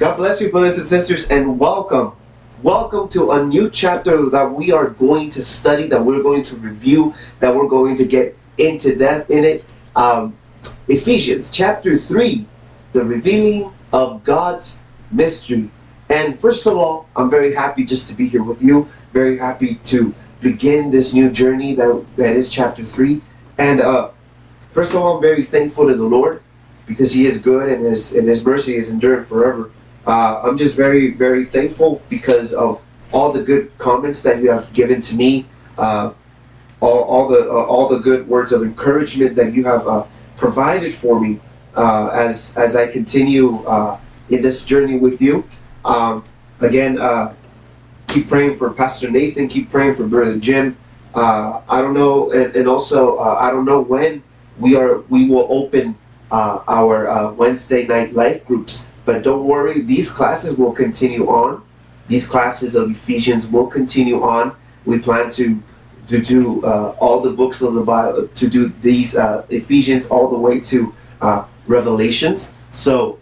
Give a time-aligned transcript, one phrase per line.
[0.00, 2.12] God bless you, brothers and sisters, and welcome.
[2.62, 6.56] Welcome to a new chapter that we are going to study, that we're going to
[6.56, 9.62] review, that we're going to get into that in it.
[9.94, 10.34] Um,
[10.88, 12.46] Ephesians chapter 3,
[12.94, 14.82] the revealing of God's
[15.12, 15.70] mystery.
[16.08, 18.88] And first of all, I'm very happy just to be here with you.
[19.12, 23.20] Very happy to begin this new journey that, that is chapter 3.
[23.58, 24.12] And uh,
[24.70, 26.42] first of all, I'm very thankful to the Lord
[26.86, 29.70] because He is good and His, and his mercy is enduring forever.
[30.06, 32.82] Uh, I'm just very, very thankful because of
[33.12, 35.46] all the good comments that you have given to me,
[35.78, 36.12] uh,
[36.80, 40.04] all, all, the uh, all the good words of encouragement that you have uh,
[40.36, 41.38] provided for me
[41.74, 43.98] uh, as as I continue uh,
[44.30, 45.44] in this journey with you.
[45.84, 46.24] Um,
[46.60, 46.98] again,
[48.08, 49.48] keep praying for Pastor Nathan.
[49.48, 50.76] Keep praying for Brother Jim.
[51.14, 54.22] I don't know, and, and also I don't know when
[54.58, 55.96] we are we will open
[56.30, 58.84] our Wednesday night life groups.
[59.04, 61.62] But don't worry, these classes will continue on.
[62.08, 64.54] These classes of Ephesians will continue on.
[64.84, 65.62] We plan to
[66.10, 70.28] to do uh, all the books of the Bible, to do these uh, Ephesians all
[70.28, 72.52] the way to uh, Revelations.
[72.72, 73.18] So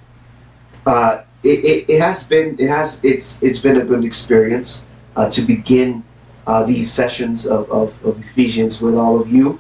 [0.87, 5.29] uh, it, it, it, has been it has it's it's been a good experience uh,
[5.31, 6.03] to begin
[6.47, 9.59] uh, these sessions of, of, of, Ephesians with all of you.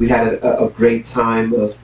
[0.00, 1.76] we had a, a, great time of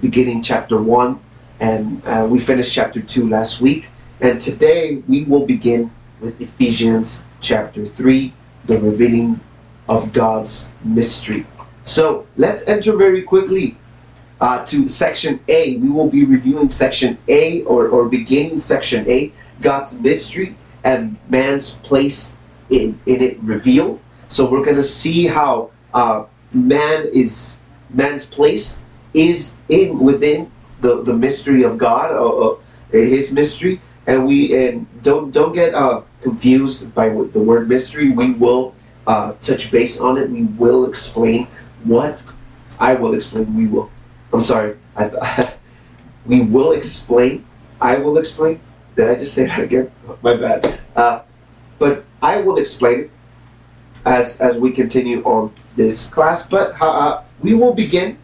[0.00, 1.18] beginning chapter one
[1.60, 3.88] and uh, we finished chapter 2 last week.
[4.20, 8.32] And today we will begin with Ephesians chapter 3,
[8.66, 9.40] the revealing
[9.88, 11.46] of God's mystery.
[11.84, 13.76] So let's enter very quickly
[14.40, 15.76] uh, to section A.
[15.76, 21.74] We will be reviewing section A or, or beginning section A, God's mystery and man's
[21.76, 22.36] place
[22.70, 24.00] in, in it revealed.
[24.28, 27.56] So we're going to see how uh, man is
[27.90, 28.80] man's place
[29.12, 30.50] is in within
[30.84, 32.56] the, the mystery of God, uh, uh,
[32.92, 38.12] His mystery, and we and don't don't get uh, confused by the word mystery.
[38.12, 38.76] We will
[39.08, 40.28] uh, touch base on it.
[40.28, 41.48] We will explain
[41.88, 42.20] what
[42.78, 43.48] I will explain.
[43.56, 43.88] We will.
[44.32, 44.76] I'm sorry.
[44.94, 45.08] I,
[46.26, 47.48] we will explain.
[47.80, 48.60] I will explain.
[48.94, 49.90] Did I just say that again?
[50.22, 50.78] My bad.
[50.94, 51.24] Uh,
[51.80, 53.10] but I will explain it
[54.04, 55.48] as as we continue on
[55.80, 56.44] this class.
[56.44, 56.76] But
[57.40, 58.20] we will begin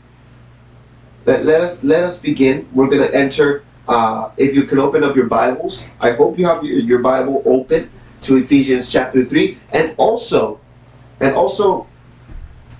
[1.27, 2.69] let, let us let us begin.
[2.73, 3.65] We're going to enter.
[3.89, 7.43] Uh, if you can open up your Bibles, I hope you have your, your Bible
[7.45, 7.91] open
[8.23, 10.61] to Ephesians chapter three, and also,
[11.21, 11.89] and also,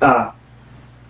[0.03, 0.31] uh,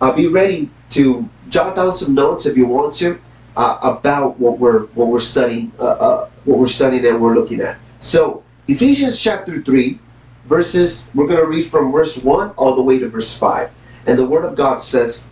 [0.01, 3.19] uh, be ready to jot down some notes if you want to
[3.55, 7.61] uh, about what we're what we're studying, uh, uh, what we're studying and we're looking
[7.61, 7.77] at.
[7.99, 9.99] So Ephesians chapter three,
[10.45, 11.09] verses.
[11.13, 13.69] We're going to read from verse one all the way to verse five,
[14.07, 15.27] and the Word of God says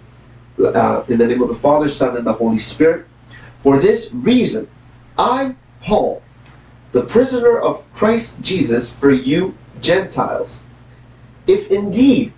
[0.59, 3.07] uh, in the name of the Father, Son, and the Holy Spirit.
[3.59, 4.67] For this reason,
[5.17, 6.21] I, Paul,
[6.91, 10.61] the prisoner of Christ Jesus for you Gentiles,
[11.47, 12.33] if indeed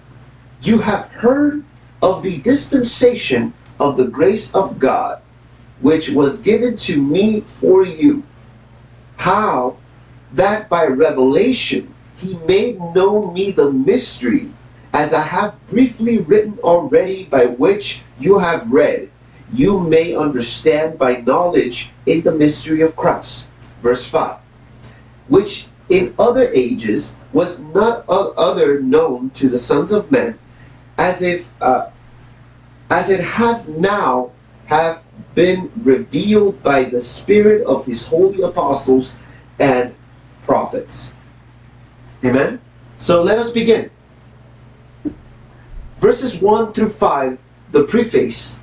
[0.62, 1.64] you have heard
[2.02, 5.22] of the dispensation of the grace of God,
[5.82, 8.24] which was given to me for you,
[9.18, 9.78] how
[10.34, 14.52] that by revelation he made known me the mystery
[14.94, 19.10] as I have briefly written already, by which you have read,
[19.54, 23.48] you may understand by knowledge in the mystery of Christ.
[23.82, 24.38] Verse 5.
[25.28, 30.38] Which in other ages was not other known to the sons of men,
[30.98, 31.90] as if uh,
[32.90, 34.32] as it has now
[34.66, 35.04] have
[35.36, 39.14] been revealed by the spirit of his holy apostles
[39.60, 39.96] and
[40.42, 41.14] prophets.
[42.26, 42.60] Amen.
[42.98, 43.90] So let us begin
[46.02, 47.40] verses 1 through 5,
[47.72, 48.60] the preface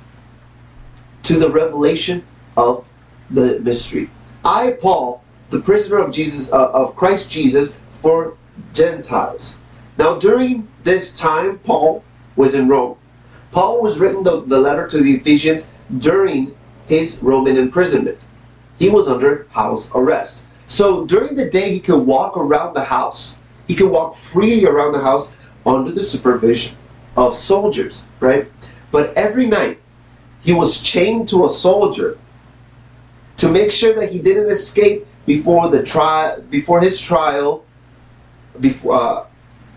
[1.23, 2.23] to the revelation
[2.57, 2.85] of
[3.31, 4.09] the mystery.
[4.43, 8.35] I, Paul, the prisoner of Jesus, uh, of Christ Jesus, for
[8.73, 9.55] Gentiles.
[9.97, 12.03] Now, during this time, Paul
[12.35, 12.97] was in Rome.
[13.51, 15.67] Paul was written the, the letter to the Ephesians
[15.97, 16.55] during
[16.87, 18.19] his Roman imprisonment.
[18.77, 20.45] He was under house arrest.
[20.67, 23.39] So during the day, he could walk around the house.
[23.67, 25.35] He could walk freely around the house
[25.65, 26.75] under the supervision
[27.19, 28.49] of soldiers, right?
[28.91, 29.79] But every night
[30.41, 32.17] he was chained to a soldier
[33.37, 37.65] to make sure that he didn't escape before the trial, before his trial,
[38.59, 39.25] before uh,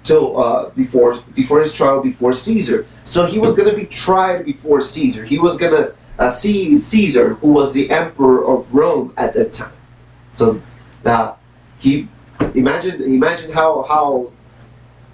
[0.02, 2.86] till uh, before before his trial before Caesar.
[3.04, 5.24] So he was going to be tried before Caesar.
[5.24, 9.52] He was going to uh, see Caesar, who was the emperor of Rome at that
[9.52, 9.72] time.
[10.30, 10.60] So
[11.04, 11.34] uh,
[11.78, 12.08] he
[12.54, 14.32] imagine imagine how how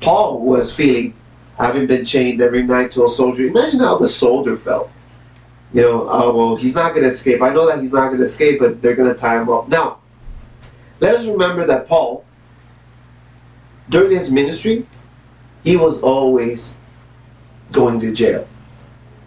[0.00, 1.14] Paul was feeling
[1.58, 3.46] having been chained every night to a soldier.
[3.46, 4.90] Imagine how the soldier felt.
[5.74, 7.42] You know, oh, well, he's not going to escape.
[7.42, 9.68] I know that he's not going to escape, but they're going to tie him up.
[9.68, 9.98] Now,
[11.00, 12.24] let us remember that Paul,
[13.90, 14.86] during his ministry,
[15.64, 16.74] he was always
[17.72, 18.48] going to jail.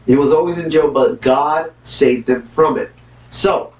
[0.07, 2.92] He was always in jail, but God saved him from it.
[3.30, 3.74] So,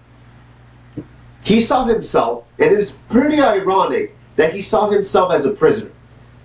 [1.44, 5.92] he saw himself, and it is pretty ironic that he saw himself as a prisoner.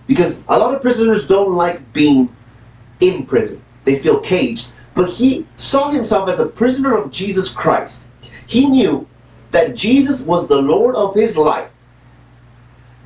[0.06, 2.35] Because a lot of prisoners don't like being
[3.00, 4.73] in prison, they feel caged.
[4.94, 8.08] But he saw himself as a prisoner of Jesus Christ.
[8.47, 9.06] He knew
[9.50, 11.70] that Jesus was the Lord of his life,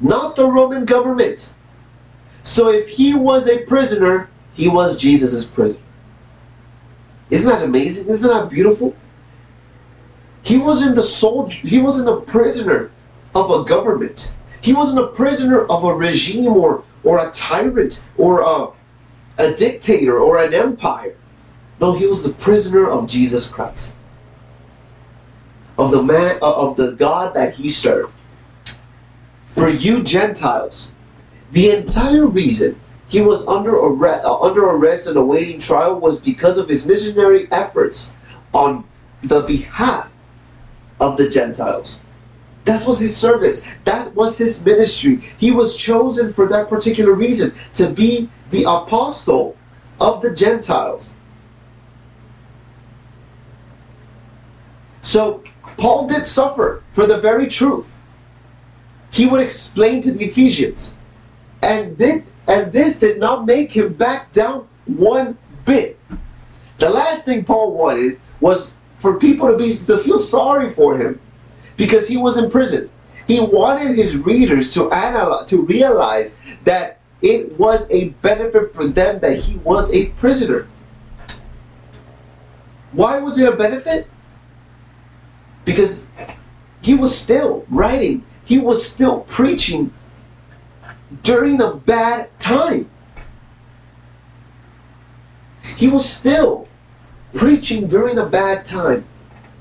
[0.00, 1.52] not the Roman government.
[2.42, 5.82] So if he was a prisoner, he was Jesus' prisoner.
[7.30, 8.08] Isn't that amazing?
[8.08, 8.94] Isn't that beautiful?
[10.42, 12.90] He wasn't the soldier, he wasn't a prisoner
[13.34, 14.32] of a government.
[14.62, 18.68] He wasn't a prisoner of a regime or, or a tyrant or a,
[19.42, 21.16] a dictator or an empire.
[21.80, 23.96] No, he was the prisoner of Jesus Christ.
[25.78, 28.12] Of the man of the God that he served.
[29.46, 30.92] For you Gentiles,
[31.52, 36.58] the entire reason he was under arrest, uh, under arrest and awaiting trial was because
[36.58, 38.14] of his missionary efforts
[38.54, 38.84] on
[39.22, 40.10] the behalf
[41.00, 41.98] of the Gentiles.
[42.64, 43.64] That was his service.
[43.84, 45.16] That was his ministry.
[45.38, 49.56] He was chosen for that particular reason to be the apostle
[50.00, 51.14] of the Gentiles.
[55.02, 55.42] So,
[55.78, 57.96] Paul did suffer for the very truth.
[59.12, 60.94] He would explain to the Ephesians.
[61.62, 65.98] And, did, and this did not make him back down one bit.
[66.78, 71.18] The last thing Paul wanted was for people to be to feel sorry for him
[71.80, 72.90] because he was imprisoned.
[73.26, 79.18] He wanted his readers to analyze, to realize that it was a benefit for them
[79.20, 80.68] that he was a prisoner.
[82.92, 84.06] Why was it a benefit?
[85.64, 86.06] Because
[86.82, 89.90] he was still writing, he was still preaching
[91.22, 92.90] during a bad time.
[95.76, 96.68] He was still
[97.32, 99.06] preaching during a bad time,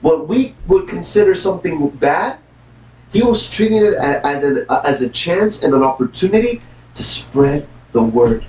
[0.02, 2.40] what we would consider something bad,
[3.12, 6.62] he was treating it as, an, as a chance and an opportunity
[6.94, 8.46] to spread the word.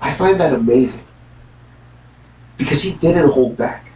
[0.00, 1.06] I find that amazing
[2.58, 3.86] because he didn't hold back.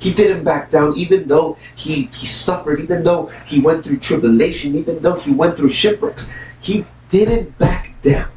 [0.00, 4.76] He didn't back down, even though he, he suffered, even though he went through tribulation,
[4.76, 6.32] even though he went through shipwrecks.
[6.60, 8.30] He didn't back down.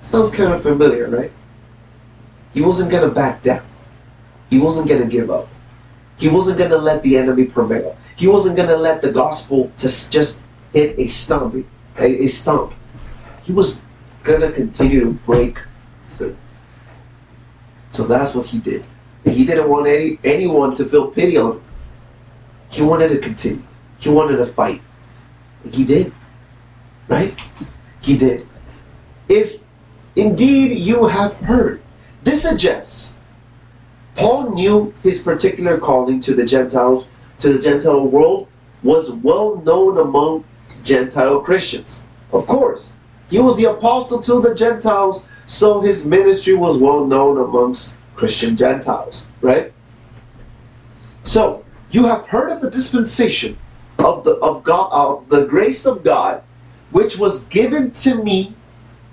[0.00, 1.32] Sounds kind of familiar, right?
[2.54, 3.64] He wasn't going to back down.
[4.50, 5.48] He wasn't going to give up.
[6.18, 7.96] He wasn't going to let the enemy prevail.
[8.16, 12.74] He wasn't going to let the gospel just, just hit a stump, a, a stump.
[13.42, 13.80] He was
[14.22, 15.58] going to continue to break
[16.02, 16.36] through.
[17.90, 18.86] So that's what he did.
[19.24, 21.62] He didn't want any, anyone to feel pity on him.
[22.70, 23.62] He wanted to continue.
[23.98, 24.82] He wanted to fight.
[25.64, 26.12] And he did.
[27.08, 27.34] Right?
[28.00, 28.46] He did.
[29.28, 29.62] If
[30.16, 31.81] Indeed, you have heard.
[32.24, 33.16] This suggests
[34.14, 37.06] Paul knew his particular calling to the Gentiles,
[37.38, 38.48] to the Gentile world,
[38.82, 40.44] was well known among
[40.84, 42.04] Gentile Christians.
[42.32, 42.96] Of course,
[43.28, 48.56] he was the apostle to the Gentiles, so his ministry was well known amongst Christian
[48.56, 49.72] Gentiles, right?
[51.22, 53.56] So, you have heard of the dispensation
[53.98, 56.42] of the of God of the grace of God
[56.90, 58.54] which was given to me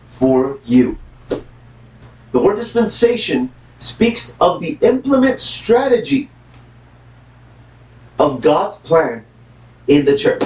[0.08, 0.98] for you.
[2.32, 6.30] The word dispensation speaks of the implement strategy
[8.20, 9.26] of God's plan
[9.88, 10.44] in the church.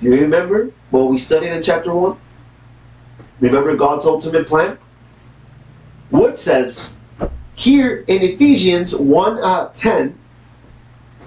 [0.00, 2.16] Do you remember what we studied in chapter 1?
[3.40, 4.78] Remember God's ultimate plan?
[6.10, 6.94] What says
[7.54, 10.18] here in Ephesians 1 uh, 10,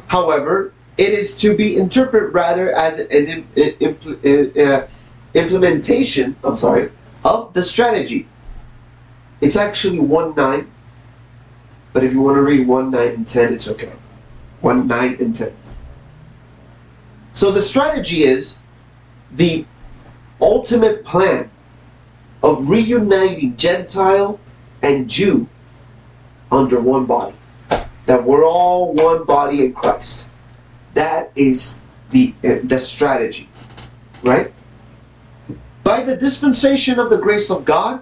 [0.07, 4.87] however, it is to be interpreted rather as an, uh,
[5.33, 6.91] implementation, I'm sorry,
[7.23, 8.27] of the strategy.
[9.41, 10.71] It's actually 1 9,
[11.93, 13.91] but if you want to read 1 9 and 10, it's okay.
[14.61, 15.53] 1 9 and 10.
[17.33, 18.57] So the strategy is
[19.31, 19.65] the
[20.41, 21.51] ultimate plan
[22.43, 24.39] of reuniting Gentile
[24.81, 25.47] and Jew
[26.51, 27.35] under one body.
[28.05, 30.29] That we're all one body in Christ.
[30.93, 33.49] That is the, the strategy,
[34.23, 34.53] right?
[35.87, 38.01] By the dispensation of the grace of God,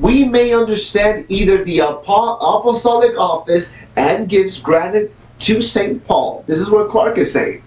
[0.00, 6.02] we may understand either the apostolic office and gifts granted to St.
[6.06, 6.44] Paul.
[6.46, 7.62] This is what Clarke is saying.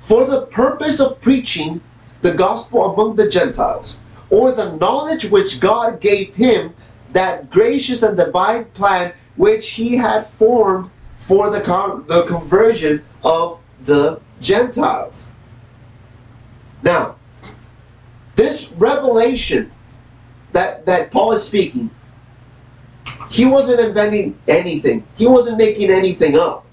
[0.00, 1.80] For the purpose of preaching
[2.22, 3.96] the gospel among the Gentiles,
[4.28, 6.74] or the knowledge which God gave him,
[7.12, 13.60] that gracious and divine plan which he had formed for the, con- the conversion of
[13.84, 15.28] the Gentiles.
[16.82, 17.14] Now,
[18.40, 19.70] this revelation
[20.52, 21.90] that, that Paul is speaking,
[23.30, 25.06] he wasn't inventing anything.
[25.18, 26.64] He wasn't making anything up.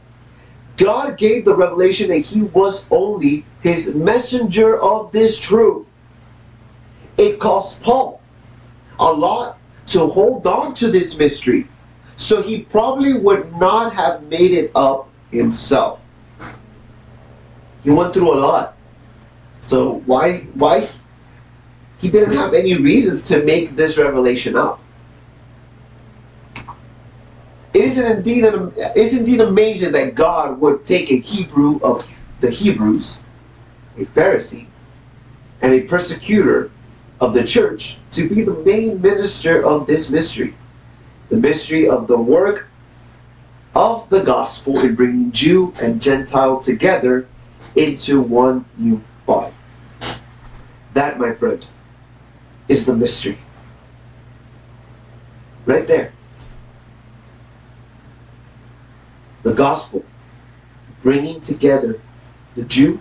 [0.77, 5.89] God gave the revelation and he was only his messenger of this truth.
[7.17, 8.21] It cost Paul
[8.97, 11.67] a lot to hold on to this mystery.
[12.15, 16.05] So he probably would not have made it up himself.
[17.83, 18.77] He went through a lot.
[19.59, 20.87] So why why
[21.99, 24.79] he didn't have any reasons to make this revelation up.
[27.73, 32.07] It is indeed an, it is indeed amazing that God would take a Hebrew of
[32.39, 33.17] the Hebrews,
[33.97, 34.65] a Pharisee,
[35.61, 36.71] and a persecutor
[37.19, 40.55] of the church to be the main minister of this mystery.
[41.29, 42.67] The mystery of the work
[43.75, 47.27] of the gospel in bringing Jew and Gentile together
[47.75, 49.53] into one new body.
[50.93, 51.65] That, my friend,
[52.67, 53.37] is the mystery.
[55.65, 56.13] Right there.
[59.43, 60.03] The gospel
[61.01, 62.01] bringing together
[62.55, 62.99] the Jew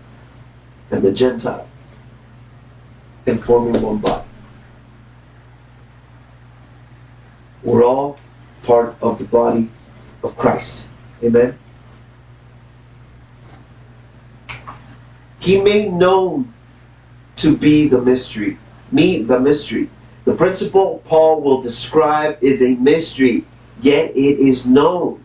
[0.91, 1.69] and the Gentile
[3.27, 4.27] and forming one body.
[7.63, 8.19] We're all
[8.63, 9.71] part of the body
[10.23, 10.89] of Christ.
[11.23, 11.59] Amen.
[15.41, 16.53] He made known
[17.37, 18.59] to be the mystery.
[18.93, 19.91] Me, the mystery.
[20.25, 23.45] The principle Paul will describe is a mystery,
[23.81, 25.23] yet it is known.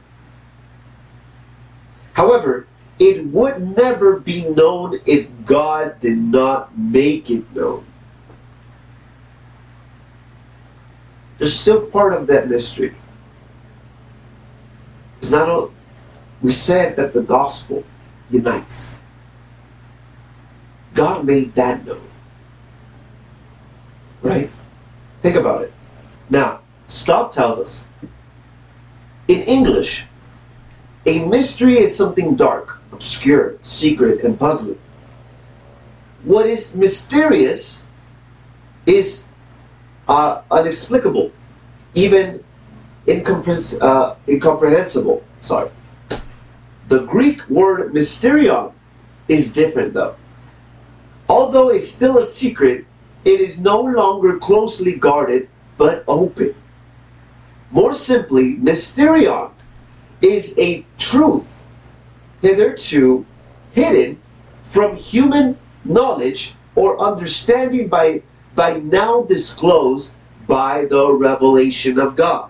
[2.14, 2.68] However,
[3.00, 7.84] it would never be known if God did not make it known.
[11.40, 12.94] There's still part of that mystery.
[15.18, 15.70] It's not a,
[16.44, 17.84] we said that the gospel
[18.30, 19.00] unites.
[20.94, 22.11] God made that known.
[24.22, 24.50] Right?
[25.22, 25.74] Think about it.
[26.30, 27.88] Now, Stott tells us
[29.28, 30.06] in English,
[31.06, 34.80] a mystery is something dark, obscure, secret, and puzzling.
[36.24, 37.88] What is mysterious
[38.86, 39.28] is
[40.08, 41.32] uh, inexplicable,
[41.96, 42.44] even
[43.08, 45.24] uh, incomprehensible.
[45.42, 45.70] Sorry.
[46.90, 48.74] The Greek word mysterion
[49.28, 50.16] is different though.
[51.30, 52.86] Although it's still a secret,
[53.24, 56.56] it is no longer closely guarded but open.
[57.72, 59.52] More simply, mysterion
[60.22, 61.64] is a truth
[62.42, 63.26] hitherto
[63.72, 64.20] hidden
[64.64, 68.22] from human knowledge or understanding by,
[68.56, 70.16] by now disclosed
[70.48, 72.50] by the revelation of God.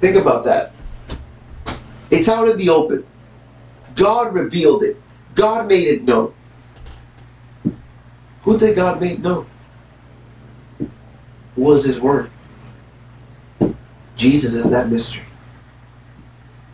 [0.00, 0.72] Think about that.
[2.10, 3.04] It's out in the open.
[3.98, 4.96] God revealed it.
[5.34, 6.32] God made it known.
[8.42, 9.46] Who did God make known?
[10.78, 12.30] Who was His Word?
[14.16, 15.24] Jesus is that mystery.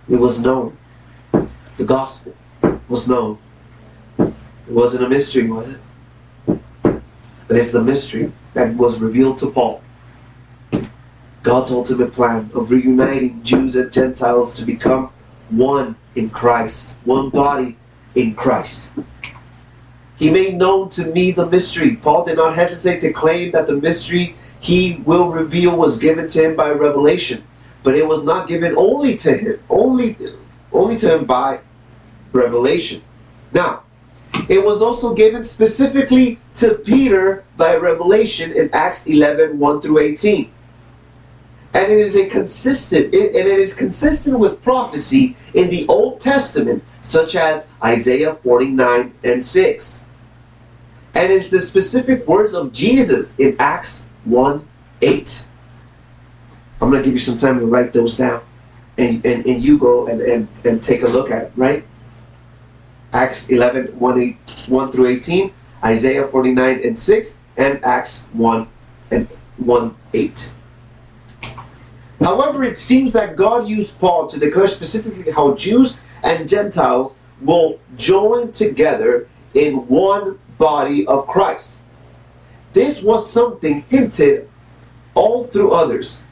[0.08, 0.76] It was known.
[1.32, 2.34] The gospel
[2.88, 3.38] was known.
[4.18, 4.32] It
[4.68, 5.80] wasn't a mystery, was it?
[6.84, 9.82] But it's the mystery that was revealed to Paul.
[11.42, 15.10] God's ultimate plan of reuniting Jews and Gentiles to become
[15.50, 17.76] one in Christ, one body
[18.14, 18.92] in Christ.
[20.16, 21.96] He made known to me the mystery.
[21.96, 26.44] Paul did not hesitate to claim that the mystery he will reveal was given to
[26.44, 27.42] him by revelation,
[27.82, 30.16] but it was not given only to him, only
[30.72, 31.60] only to him by
[32.32, 33.02] revelation.
[33.52, 33.82] Now,
[34.48, 40.50] it was also given specifically to Peter by revelation in Acts 11 1 through 18
[41.74, 46.20] and it is a consistent it, and it is consistent with prophecy in the Old
[46.20, 50.04] Testament, such as Isaiah 49 and 6.
[51.16, 54.66] And it's the specific words of Jesus in Acts 1
[55.02, 55.44] 8.
[56.80, 58.42] I'm going to give you some time to write those down.
[58.96, 61.84] And, and, and you go and, and, and take a look at it, right?
[63.12, 64.36] Acts 11 1, 8,
[64.68, 65.52] 1 through 18,
[65.84, 68.68] Isaiah 49 and 6, and Acts 1
[69.10, 70.53] and 1 8.
[72.20, 77.78] However, it seems that God used Paul to declare specifically how Jews and Gentiles will
[77.96, 81.78] join together in one body of Christ.
[82.72, 84.48] This was something hinted
[85.14, 86.22] all through others,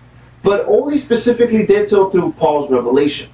[0.43, 3.31] but only specifically detailed through Paul's revelation.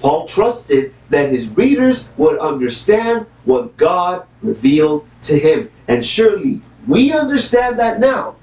[0.00, 5.70] Paul trusted that his readers would understand what God revealed to him.
[5.88, 8.36] And surely we understand that now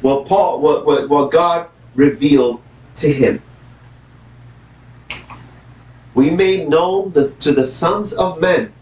[0.00, 2.62] what Paul, what, what, what God revealed
[2.96, 3.42] to him.
[6.14, 8.72] We made known the, to the sons of men.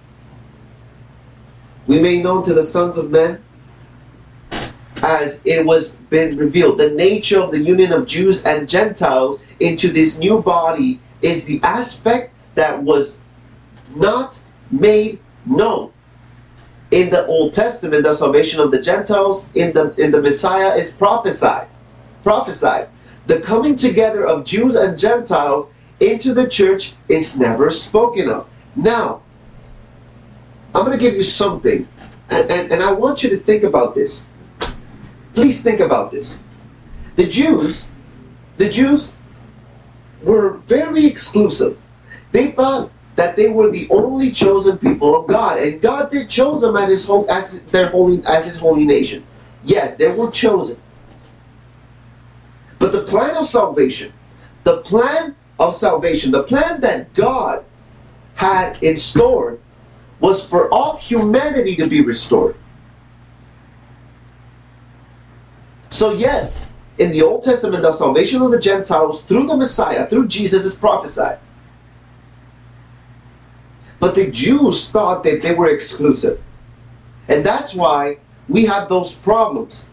[1.86, 3.42] We made known to the sons of men
[5.02, 6.78] as it was been revealed.
[6.78, 11.60] The nature of the union of Jews and Gentiles into this new body is the
[11.62, 13.20] aspect that was
[13.94, 14.40] not
[14.70, 15.92] made known.
[16.90, 20.92] In the Old Testament, the salvation of the Gentiles in the in the Messiah is
[20.92, 21.68] prophesied.
[22.22, 22.88] Prophesied.
[23.26, 28.48] The coming together of Jews and Gentiles into the church is never spoken of.
[28.74, 29.22] Now,
[30.74, 31.86] I'm going to give you something,
[32.30, 34.24] and, and, and I want you to think about this.
[35.34, 36.40] Please think about this.
[37.16, 37.86] The Jews,
[38.56, 39.12] the Jews
[40.22, 41.78] were very exclusive.
[42.32, 46.62] They thought that they were the only chosen people of God, and God did choose
[46.62, 49.24] them as His as their holy as His holy nation.
[49.64, 50.80] Yes, they were chosen.
[52.82, 54.12] But the plan of salvation,
[54.64, 57.64] the plan of salvation, the plan that God
[58.34, 59.60] had in store,
[60.18, 62.56] was for all humanity to be restored.
[65.90, 70.26] So, yes, in the Old Testament, the salvation of the Gentiles through the Messiah, through
[70.26, 71.38] Jesus, is prophesied.
[74.00, 76.42] But the Jews thought that they were exclusive.
[77.28, 79.88] And that's why we have those problems.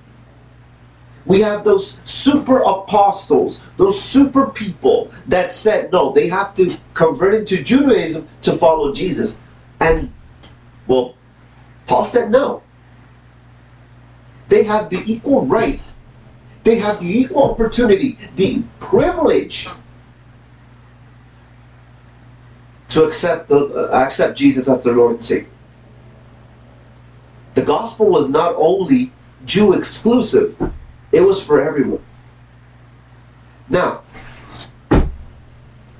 [1.30, 7.36] We have those super apostles, those super people that said, no, they have to convert
[7.36, 9.40] into Judaism to follow Jesus.
[9.80, 10.12] And,
[10.88, 11.16] well,
[11.88, 12.64] Paul said no.
[14.50, 15.80] They have the equal right
[16.64, 19.68] they have the equal opportunity, the privilege
[22.90, 25.50] to accept the, uh, accept Jesus as their Lord and Savior.
[27.54, 29.12] The gospel was not only
[29.46, 30.56] Jew exclusive,
[31.12, 32.04] it was for everyone.
[33.69, 34.02] Now,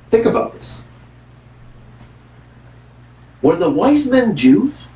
[0.10, 0.84] think about this.
[3.42, 4.88] Were the wise men Jews?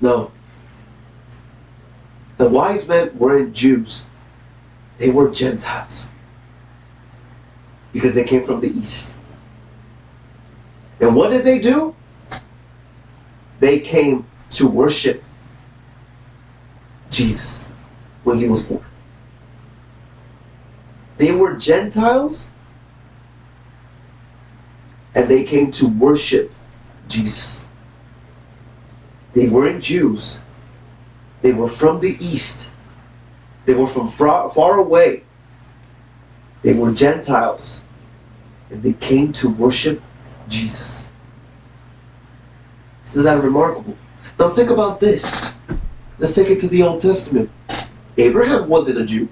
[0.00, 0.30] No.
[2.38, 4.04] The wise men weren't Jews,
[4.98, 6.10] they were Gentiles
[7.92, 9.16] because they came from the east.
[11.00, 11.94] And what did they do?
[13.58, 15.24] They came to worship
[17.16, 17.72] Jesus
[18.24, 18.84] when he was born.
[21.16, 22.50] They were Gentiles
[25.14, 26.52] and they came to worship
[27.08, 27.66] Jesus.
[29.32, 30.40] They weren't Jews,
[31.42, 32.70] they were from the east.
[33.66, 35.24] They were from far, far away.
[36.62, 37.82] They were Gentiles.
[38.70, 40.00] And they came to worship
[40.48, 41.12] Jesus.
[43.04, 43.96] Isn't that remarkable?
[44.38, 45.52] Now think about this.
[46.18, 47.50] Let's take it to the Old Testament.
[48.16, 49.28] Abraham wasn't a Jew.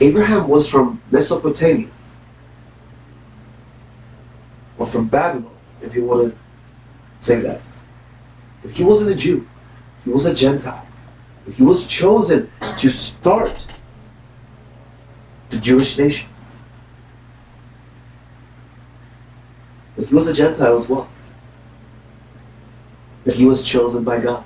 [0.00, 1.88] Abraham was from Mesopotamia.
[4.76, 6.38] Or from Babylon, if you want to
[7.22, 7.62] say that.
[8.62, 9.48] But he wasn't a Jew.
[10.04, 10.86] He was a Gentile.
[11.46, 13.66] But he was chosen to start
[15.48, 16.28] the Jewish nation.
[19.96, 21.08] But he was a Gentile as well.
[23.24, 24.44] But he was chosen by God.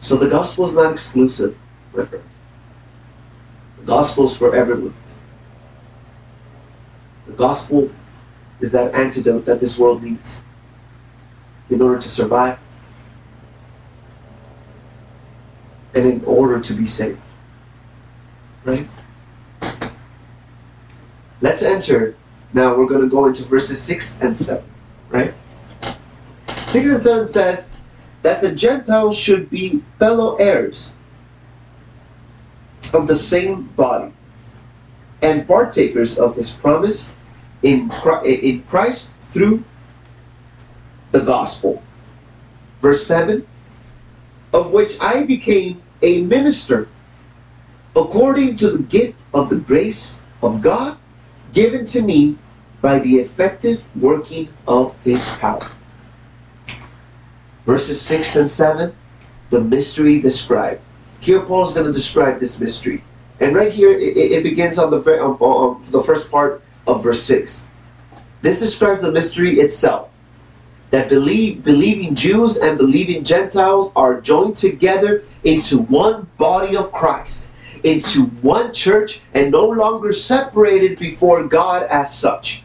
[0.00, 1.56] So the gospel is not exclusive,
[1.94, 2.24] my friend.
[3.78, 4.94] The gospel is for everyone.
[7.26, 7.90] The gospel
[8.60, 10.42] is that antidote that this world needs
[11.70, 12.58] in order to survive
[15.94, 17.20] and in order to be saved.
[18.64, 18.88] Right?
[21.40, 22.16] Let's enter.
[22.52, 24.64] Now we're going to go into verses 6 and 7.
[25.10, 25.34] Right?
[26.66, 27.74] 6 and 7 says
[28.22, 30.92] that the Gentiles should be fellow heirs
[32.94, 34.12] of the same body
[35.22, 37.12] and partakers of his promise
[37.62, 37.90] in,
[38.24, 39.64] in Christ through
[41.10, 41.82] the gospel.
[42.80, 43.46] Verse 7
[44.52, 46.88] Of which I became a minister
[47.96, 50.96] according to the gift of the grace of God
[51.52, 52.38] given to me
[52.80, 55.68] by the effective working of his power.
[57.66, 58.94] Verses 6 and 7,
[59.50, 60.80] the mystery described.
[61.20, 63.04] Here Paul is going to describe this mystery.
[63.40, 67.22] And right here, it, it begins on the, on, on the first part of verse
[67.22, 67.66] 6.
[68.42, 70.10] This describes the mystery itself
[70.90, 77.52] that believe, believing Jews and believing Gentiles are joined together into one body of Christ,
[77.84, 82.64] into one church, and no longer separated before God as such.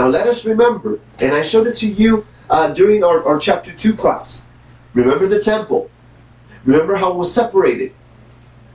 [0.00, 3.70] Now let us remember, and I showed it to you uh, during our, our chapter
[3.70, 4.40] 2 class.
[4.94, 5.90] Remember the temple.
[6.64, 7.92] Remember how it was separated.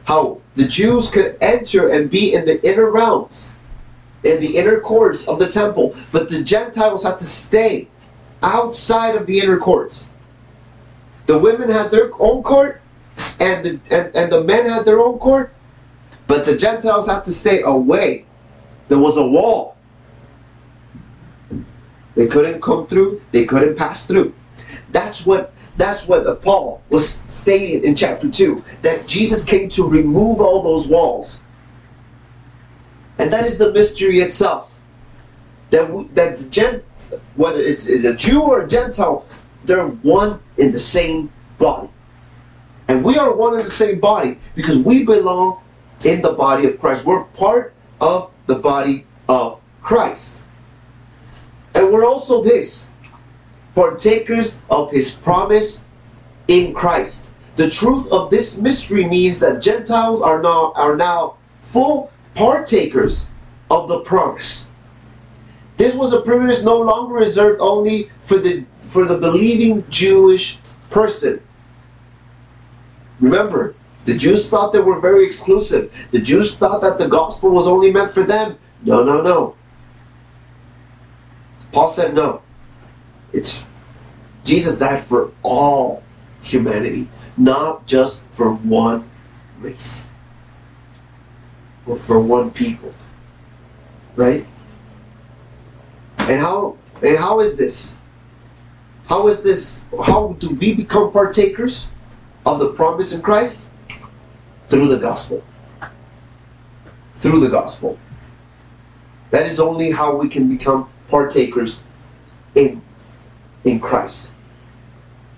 [0.03, 3.57] How the Jews could enter and be in the inner realms,
[4.23, 7.87] in the inner courts of the temple, but the Gentiles had to stay
[8.43, 10.11] outside of the inner courts.
[11.25, 12.83] The women had their own court,
[13.39, 15.55] and the and, and the men had their own court,
[16.27, 18.27] but the Gentiles had to stay away.
[18.89, 19.74] There was a wall.
[22.15, 24.33] They couldn't come through, they couldn't pass through.
[24.91, 30.39] That's what that's what Paul was stating in chapter 2 that Jesus came to remove
[30.39, 31.41] all those walls.
[33.19, 34.79] And that is the mystery itself.
[35.71, 36.83] That that the gent
[37.35, 39.25] whether it's, it's a Jew or a Gentile,
[39.65, 41.89] they're one in the same body.
[42.87, 45.59] And we are one in the same body because we belong
[46.03, 47.03] in the body of Christ.
[47.03, 50.44] We're part of the body of Christ.
[51.75, 52.91] And we're also this
[53.75, 55.85] partakers of his promise
[56.47, 57.31] in Christ.
[57.57, 63.27] The truth of this mystery means that Gentiles are now are now full partakers
[63.69, 64.69] of the promise.
[65.77, 70.59] This was a privilege no longer reserved only for the for the believing Jewish
[70.89, 71.41] person.
[73.19, 76.07] Remember, the Jews thought they were very exclusive.
[76.11, 78.57] The Jews thought that the gospel was only meant for them.
[78.83, 79.55] No, no, no.
[81.75, 82.41] Paul said no.
[83.33, 83.65] It's
[84.45, 86.03] Jesus died for all
[86.41, 89.03] humanity, not just for one
[89.59, 90.13] race
[91.85, 92.93] or for one people.
[94.15, 94.47] Right?
[96.19, 97.99] And how and how is this?
[99.09, 101.89] How is this how do we become partakers
[102.45, 103.69] of the promise in Christ?
[104.67, 105.43] Through the gospel.
[107.15, 107.99] Through the gospel.
[109.31, 111.79] That is only how we can become partakers
[112.55, 112.81] in
[113.63, 114.31] in Christ.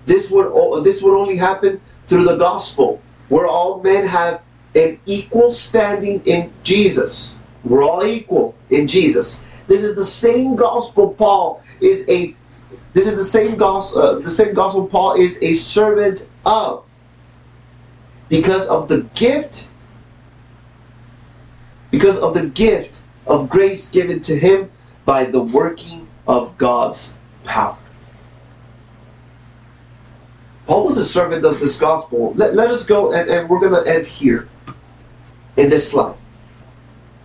[0.06, 4.42] This would this would only happen through the gospel, where all men have
[4.74, 7.38] an equal standing in Jesus.
[7.64, 9.42] We're all equal in Jesus.
[9.66, 12.34] This is the same gospel Paul is a
[12.94, 16.84] this is the same gospel uh, the same gospel Paul is a servant of.
[18.28, 19.68] Because of the gift
[21.90, 24.70] because of the gift of grace given to him
[25.08, 27.78] by the working of God's power.
[30.66, 32.34] Paul was a servant of this gospel.
[32.34, 34.50] Let, let us go, and, and we're going to end here
[35.56, 36.14] in this slide.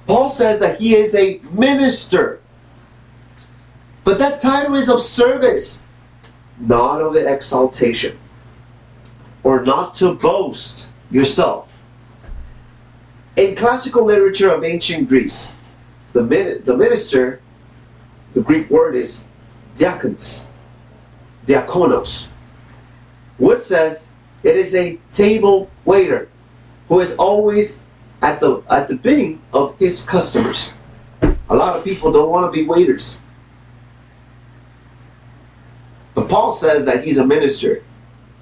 [0.07, 2.39] Paul says that he is a minister.
[4.05, 5.85] But that title is of service,
[6.61, 8.17] not of exaltation,
[9.43, 11.83] or not to boast yourself.
[13.35, 15.53] In classical literature of ancient Greece,
[16.13, 16.21] the,
[16.63, 17.41] the minister,
[18.33, 19.25] the Greek word is
[19.75, 20.47] diakonos,
[21.45, 22.29] diakonos,
[23.37, 24.11] which says
[24.43, 26.29] it is a table waiter
[26.87, 27.83] who is always
[28.21, 30.71] at the at the bidding of his customers.
[31.21, 33.17] A lot of people don't want to be waiters.
[36.15, 37.83] But Paul says that he's a minister.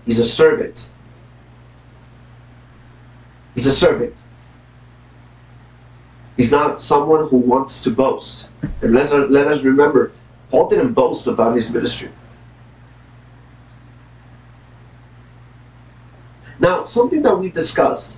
[0.05, 0.89] He's a servant.
[3.55, 4.15] He's a servant.
[6.41, 8.49] He's not someone who wants to boast.
[8.81, 10.11] And let us, let us remember,
[10.49, 12.09] Paul didn't boast about his ministry.
[16.59, 18.17] Now, something that we discussed,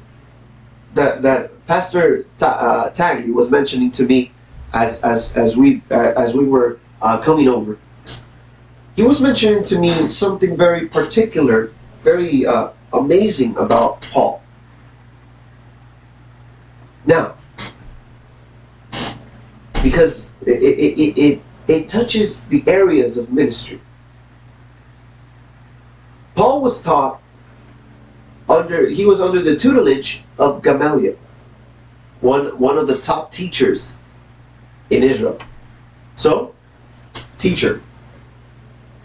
[0.94, 4.32] that, that Pastor Ta- uh, Taggy was mentioning to me
[4.74, 7.78] as, as, as, we, uh, as we were uh, coming over,
[8.96, 14.42] he was mentioning to me something very particular, very uh, amazing about Paul.
[17.06, 17.33] Now,
[19.94, 23.80] because it, it, it, it, touches the areas of ministry.
[26.34, 27.22] Paul was taught
[28.50, 31.16] under he was under the tutelage of Gamaliel,
[32.22, 33.94] one one of the top teachers
[34.90, 35.38] in Israel.
[36.16, 36.56] So,
[37.38, 37.80] teacher,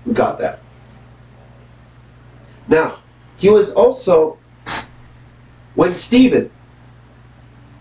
[0.07, 0.61] we got that.
[2.67, 2.99] Now,
[3.37, 4.39] he was also
[5.75, 6.51] when Stephen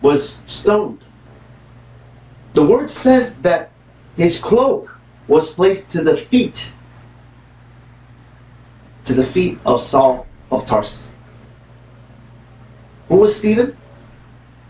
[0.01, 1.06] was stoned.
[2.57, 3.69] The word says that
[4.15, 6.73] his cloak was placed to the feet
[9.03, 11.13] to the feet of Saul of Tarsus.
[13.09, 13.77] Who was Stephen?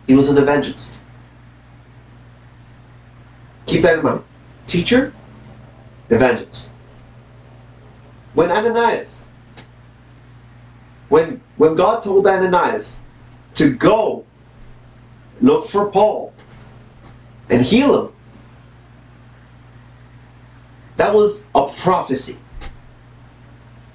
[0.05, 0.99] He was an evangelist.
[3.67, 4.23] Keep that in mind.
[4.65, 5.13] Teacher,
[6.09, 6.69] evangelist.
[8.33, 9.25] When Ananias,
[11.07, 12.99] when, when God told Ananias
[13.53, 14.25] to go
[15.39, 16.33] look for Paul
[17.49, 18.13] and heal him,
[20.97, 22.37] That was a prophecy.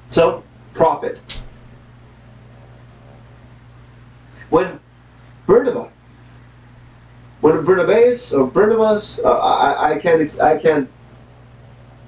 [0.09, 1.21] So, prophet.
[4.51, 4.79] When
[5.47, 5.88] Barnabas,
[7.41, 10.88] when Barnabas or Barnabas, uh, I, I can't, ex- I can't,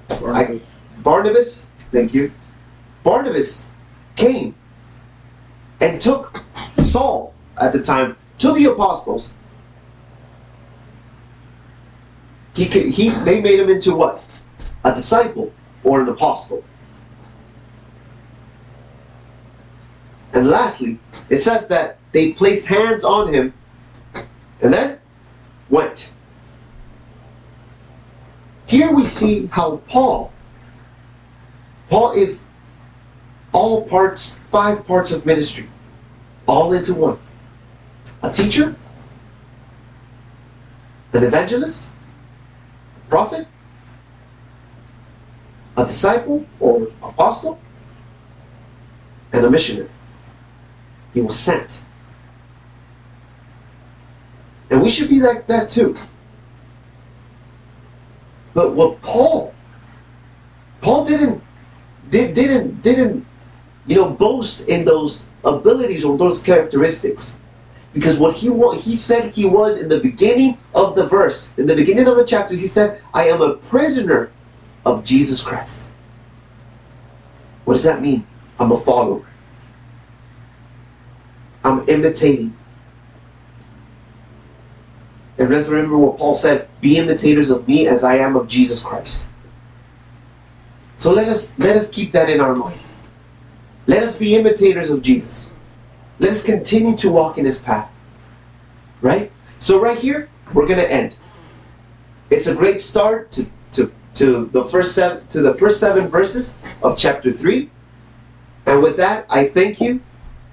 [0.09, 0.63] Barnabas.
[1.03, 2.31] Barnabas, thank you.
[3.03, 3.71] Barnabas
[4.17, 4.55] came
[5.81, 6.45] and took
[6.79, 9.33] Saul at the time to the apostles.
[12.55, 14.23] He, ca- he, they made him into what?
[14.85, 16.65] A disciple or an apostle.
[20.33, 23.53] And lastly, it says that they placed hands on him
[24.15, 24.99] and then
[25.69, 26.13] went.
[28.67, 30.33] Here we see how Paul,
[31.89, 32.45] Paul is
[33.53, 35.69] all parts, five parts of ministry,
[36.47, 37.19] all into one.
[38.23, 38.75] A teacher,
[41.13, 41.91] an evangelist,
[43.15, 43.47] prophet,
[45.77, 47.61] a disciple or apostle,
[49.33, 49.89] and a missionary.
[51.13, 51.85] He was sent.
[54.69, 55.97] And we should be like that too.
[58.53, 59.55] But what Paul,
[60.81, 61.41] Paul didn't,
[62.11, 63.25] did, didn't, didn't,
[63.87, 67.39] you know, boast in those abilities or those characteristics.
[67.93, 71.67] Because what he wa- he said he was in the beginning of the verse, in
[71.67, 74.31] the beginning of the chapter, he said, I am a prisoner
[74.85, 75.91] of Jesus Christ.
[77.65, 78.27] What does that mean?
[78.59, 79.25] I'm a follower.
[81.65, 82.57] I'm imitating.
[85.39, 88.83] And let's remember what Paul said be imitators of me as I am of Jesus
[88.83, 89.27] Christ.
[90.97, 92.81] So let us let us keep that in our mind.
[93.87, 95.51] Let us be imitators of Jesus.
[96.19, 97.91] Let us continue to walk in his path.
[99.01, 99.33] Right?
[99.59, 101.17] So right here, we're gonna end.
[102.31, 106.57] It's a great start to, to, to the first seven to the first seven verses
[106.83, 107.71] of chapter three.
[108.67, 110.01] And with that, I thank you.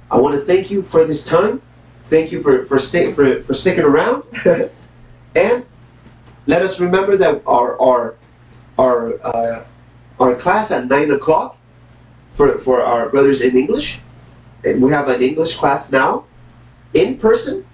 [0.09, 1.61] I want to thank you for this time.
[2.05, 4.23] Thank you for for stay, for, for sticking around.
[5.35, 5.65] and
[6.45, 8.15] let us remember that our our
[8.77, 9.63] our uh,
[10.19, 11.57] our class at nine o'clock
[12.31, 13.99] for for our brothers in English,
[14.65, 16.25] and we have an English class now,
[16.93, 17.65] in person.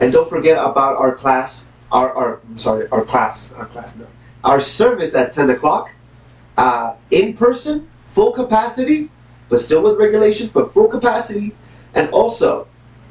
[0.00, 4.06] And don't forget about our class, our, our I'm sorry, our class, our class no,
[4.44, 5.90] our service at ten o'clock,
[6.56, 9.10] uh, in person, full capacity,
[9.48, 11.54] but still with regulations, but full capacity.
[11.94, 12.66] And also,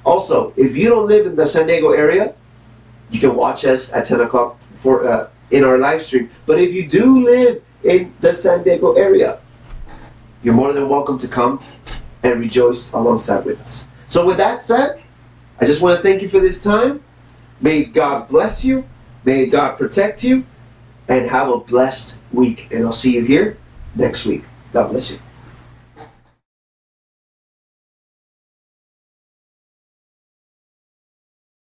[0.06, 2.34] also, if you don't live in the San Diego area,
[3.12, 6.30] you can watch us at 10 o'clock for uh, in our live stream.
[6.46, 9.40] But if you do live in the San Diego area,
[10.44, 11.64] you're more than welcome to come
[12.24, 13.88] and rejoice alongside with us.
[14.06, 15.02] So, with that said,
[15.62, 17.04] I just want to thank you for this time.
[17.62, 18.88] May God bless you.
[19.26, 20.46] May God protect you.
[21.08, 22.68] And have a blessed week.
[22.72, 23.58] And I'll see you here
[23.96, 24.44] next week.
[24.72, 25.20] God bless you.